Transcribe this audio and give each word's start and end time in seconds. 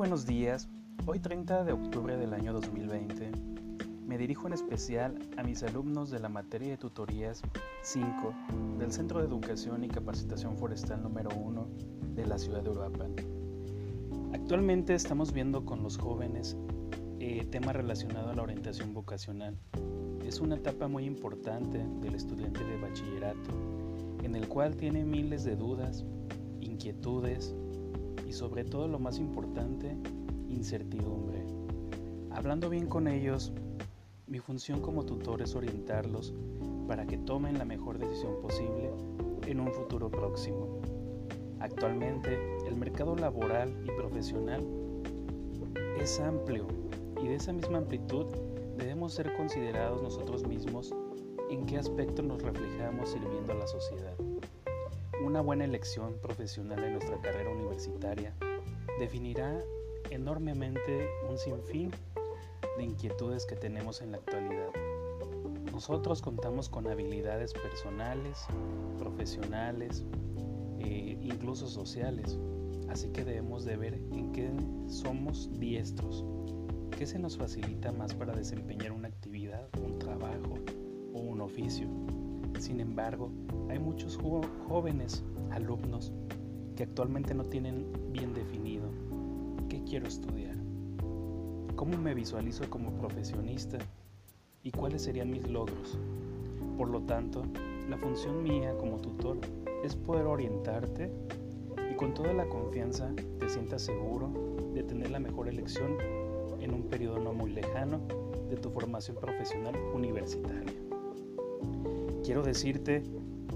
buenos 0.00 0.24
días. 0.24 0.68
Hoy 1.06 1.18
30 1.18 1.64
de 1.64 1.72
octubre 1.72 2.16
del 2.16 2.32
año 2.32 2.52
2020 2.52 3.32
me 4.06 4.16
dirijo 4.16 4.46
en 4.46 4.52
especial 4.52 5.18
a 5.36 5.42
mis 5.42 5.62
alumnos 5.62 6.10
de 6.10 6.20
la 6.20 6.28
materia 6.28 6.70
de 6.70 6.76
tutorías 6.76 7.42
5 7.82 8.34
del 8.78 8.92
Centro 8.92 9.20
de 9.20 9.26
Educación 9.26 9.84
y 9.84 9.88
Capacitación 9.88 10.56
Forestal 10.56 11.02
número 11.02 11.30
1 11.36 11.66
de 12.14 12.26
la 12.26 12.38
ciudad 12.38 12.62
de 12.62 12.70
Uruapan. 12.70 13.14
Actualmente 14.32 14.94
estamos 14.94 15.32
viendo 15.32 15.64
con 15.64 15.82
los 15.82 15.98
jóvenes 15.98 16.56
eh, 17.18 17.46
tema 17.50 17.72
relacionado 17.72 18.30
a 18.30 18.34
la 18.34 18.42
orientación 18.42 18.94
vocacional. 18.94 19.58
Es 20.24 20.40
una 20.40 20.56
etapa 20.56 20.88
muy 20.88 21.04
importante 21.04 21.84
del 22.00 22.14
estudiante 22.14 22.64
de 22.64 22.76
bachillerato, 22.78 23.50
en 24.22 24.36
el 24.36 24.48
cual 24.48 24.76
tiene 24.76 25.04
miles 25.04 25.44
de 25.44 25.56
dudas, 25.56 26.04
inquietudes 26.60 27.54
y 28.30 28.32
sobre 28.32 28.62
todo 28.62 28.86
lo 28.86 29.00
más 29.00 29.18
importante, 29.18 29.96
incertidumbre. 30.48 31.44
Hablando 32.30 32.70
bien 32.70 32.86
con 32.86 33.08
ellos, 33.08 33.52
mi 34.28 34.38
función 34.38 34.80
como 34.80 35.04
tutor 35.04 35.42
es 35.42 35.56
orientarlos 35.56 36.32
para 36.86 37.06
que 37.06 37.18
tomen 37.18 37.58
la 37.58 37.64
mejor 37.64 37.98
decisión 37.98 38.40
posible 38.40 38.92
en 39.48 39.58
un 39.58 39.72
futuro 39.72 40.12
próximo. 40.12 40.80
Actualmente, 41.58 42.38
el 42.68 42.76
mercado 42.76 43.16
laboral 43.16 43.74
y 43.84 43.90
profesional 44.00 44.64
es 46.00 46.20
amplio 46.20 46.68
y 47.20 47.26
de 47.26 47.34
esa 47.34 47.52
misma 47.52 47.78
amplitud 47.78 48.26
debemos 48.78 49.12
ser 49.12 49.34
considerados 49.34 50.00
nosotros 50.04 50.46
mismos 50.46 50.94
en 51.50 51.66
qué 51.66 51.78
aspecto 51.78 52.22
nos 52.22 52.40
reflejamos 52.40 53.10
sirviendo 53.10 53.54
a 53.54 53.56
la 53.56 53.66
sociedad. 53.66 54.14
Una 55.22 55.42
buena 55.42 55.66
elección 55.66 56.18
profesional 56.22 56.82
en 56.82 56.92
nuestra 56.94 57.20
carrera 57.20 57.50
universitaria 57.50 58.34
definirá 58.98 59.62
enormemente 60.10 61.08
un 61.28 61.36
sinfín 61.36 61.90
de 62.78 62.84
inquietudes 62.84 63.44
que 63.44 63.54
tenemos 63.54 64.00
en 64.00 64.12
la 64.12 64.16
actualidad. 64.16 64.70
Nosotros 65.72 66.22
contamos 66.22 66.70
con 66.70 66.88
habilidades 66.88 67.52
personales, 67.52 68.46
profesionales, 68.98 70.04
e 70.78 71.18
incluso 71.20 71.66
sociales, 71.66 72.38
así 72.88 73.10
que 73.10 73.22
debemos 73.22 73.66
de 73.66 73.76
ver 73.76 73.94
en 74.12 74.32
qué 74.32 74.50
somos 74.88 75.50
diestros, 75.60 76.24
qué 76.96 77.04
se 77.06 77.18
nos 77.18 77.36
facilita 77.36 77.92
más 77.92 78.14
para 78.14 78.34
desempeñar 78.34 78.92
una 78.92 79.08
actividad, 79.08 79.68
un 79.84 79.98
trabajo 79.98 80.54
o 81.12 81.20
un 81.20 81.42
oficio. 81.42 81.88
Sin 82.60 82.78
embargo, 82.78 83.30
hay 83.70 83.78
muchos 83.78 84.18
jóvenes 84.68 85.24
alumnos 85.50 86.12
que 86.76 86.82
actualmente 86.82 87.32
no 87.32 87.44
tienen 87.44 87.86
bien 88.12 88.34
definido 88.34 88.90
qué 89.70 89.82
quiero 89.84 90.06
estudiar, 90.06 90.56
cómo 91.74 91.96
me 91.96 92.12
visualizo 92.12 92.68
como 92.68 92.92
profesionista 92.98 93.78
y 94.62 94.72
cuáles 94.72 95.00
serían 95.00 95.30
mis 95.30 95.48
logros. 95.48 95.98
Por 96.76 96.90
lo 96.90 97.00
tanto, 97.00 97.44
la 97.88 97.96
función 97.96 98.42
mía 98.42 98.76
como 98.76 98.98
tutor 98.98 99.38
es 99.82 99.96
poder 99.96 100.26
orientarte 100.26 101.10
y 101.90 101.94
con 101.96 102.12
toda 102.12 102.34
la 102.34 102.46
confianza 102.46 103.10
te 103.38 103.48
sientas 103.48 103.80
seguro 103.80 104.30
de 104.74 104.82
tener 104.82 105.10
la 105.10 105.18
mejor 105.18 105.48
elección 105.48 105.96
en 106.60 106.74
un 106.74 106.82
periodo 106.82 107.20
no 107.20 107.32
muy 107.32 107.52
lejano 107.52 108.02
de 108.50 108.58
tu 108.58 108.68
formación 108.68 109.16
profesional 109.16 109.74
universitaria 109.94 110.89
quiero 112.30 112.44
decirte 112.44 113.02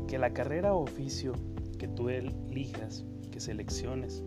que 0.09 0.19
la 0.19 0.33
carrera 0.33 0.75
o 0.75 0.83
oficio 0.83 1.33
que 1.79 1.87
tú 1.87 2.09
elijas, 2.09 3.05
que 3.31 3.39
selecciones 3.39 4.25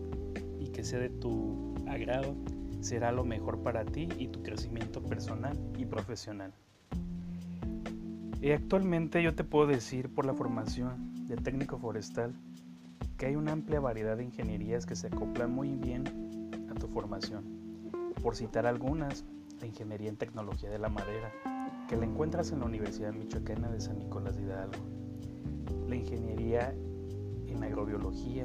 y 0.58 0.68
que 0.68 0.84
sea 0.84 1.00
de 1.00 1.10
tu 1.10 1.74
agrado, 1.86 2.34
será 2.80 3.12
lo 3.12 3.26
mejor 3.26 3.62
para 3.62 3.84
ti 3.84 4.08
y 4.18 4.28
tu 4.28 4.42
crecimiento 4.42 5.02
personal 5.02 5.54
y 5.76 5.84
profesional. 5.84 6.54
Y 8.40 8.52
actualmente 8.52 9.22
yo 9.22 9.34
te 9.34 9.44
puedo 9.44 9.66
decir 9.66 10.08
por 10.08 10.24
la 10.24 10.32
formación 10.32 11.26
de 11.26 11.36
técnico 11.36 11.76
forestal 11.76 12.32
que 13.18 13.26
hay 13.26 13.36
una 13.36 13.52
amplia 13.52 13.80
variedad 13.80 14.16
de 14.16 14.24
ingenierías 14.24 14.86
que 14.86 14.96
se 14.96 15.08
acoplan 15.08 15.52
muy 15.52 15.74
bien 15.74 16.70
a 16.70 16.74
tu 16.74 16.88
formación. 16.88 17.44
Por 18.22 18.34
citar 18.34 18.64
algunas, 18.64 19.26
la 19.60 19.66
ingeniería 19.66 20.08
en 20.08 20.16
tecnología 20.16 20.70
de 20.70 20.78
la 20.78 20.88
madera, 20.88 21.34
que 21.88 21.96
la 21.96 22.04
encuentras 22.04 22.52
en 22.52 22.60
la 22.60 22.66
Universidad 22.66 23.14
Michoacana 23.14 23.70
de 23.70 23.80
San 23.80 23.98
Nicolás 23.98 24.36
de 24.36 24.42
Hidalgo. 24.42 24.78
La 25.88 25.96
ingeniería 25.96 26.74
en 27.46 27.64
agrobiología, 27.64 28.44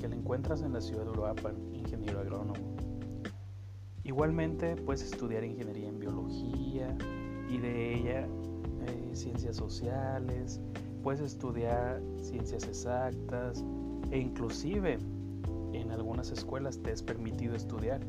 que 0.00 0.08
la 0.08 0.16
encuentras 0.16 0.62
en 0.62 0.72
la 0.72 0.80
ciudad 0.80 1.04
de 1.04 1.10
Uruapan, 1.10 1.54
ingeniero 1.72 2.18
agrónomo. 2.18 2.74
Igualmente 4.02 4.74
puedes 4.74 5.02
estudiar 5.02 5.44
ingeniería 5.44 5.88
en 5.88 6.00
biología 6.00 6.96
y 7.48 7.58
de 7.58 7.94
ella 7.94 8.26
eh, 8.86 9.10
ciencias 9.14 9.56
sociales, 9.56 10.60
puedes 11.04 11.20
estudiar 11.20 12.02
ciencias 12.20 12.64
exactas 12.64 13.64
e 14.10 14.18
inclusive 14.18 14.98
en 15.72 15.92
algunas 15.92 16.32
escuelas 16.32 16.78
te 16.82 16.90
es 16.90 17.02
permitido 17.02 17.54
estudiar 17.54 18.00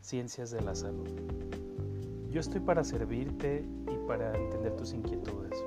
ciencias 0.00 0.52
de 0.52 0.60
la 0.60 0.76
salud. 0.76 1.08
Yo 2.30 2.38
estoy 2.38 2.60
para 2.60 2.84
servirte 2.84 3.64
y 3.90 4.06
para 4.06 4.32
entender 4.36 4.76
tus 4.76 4.92
inquietudes, 4.94 5.64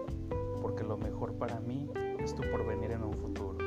porque 0.61 0.85
lo 0.85 0.97
mejor 0.97 1.33
para 1.33 1.59
mí 1.59 1.89
es 2.19 2.33
tu 2.33 2.41
porvenir 2.51 2.91
en 2.91 3.03
un 3.03 3.11
futuro. 3.11 3.57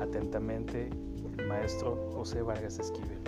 Atentamente, 0.00 0.88
el 1.36 1.46
maestro 1.46 2.10
José 2.14 2.40
Vargas 2.40 2.78
Esquivel. 2.78 3.20